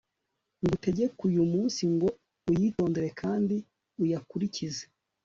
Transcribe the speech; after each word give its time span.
ngutegeka 0.63 1.19
uyu 1.29 1.43
munsi 1.51 1.81
ngo 1.93 2.07
uyitondere 2.51 3.09
kandi 3.21 3.55
uyakurikize 4.03 4.83